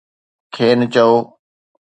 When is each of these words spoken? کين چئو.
کين 0.53 0.79
چئو. 0.93 1.09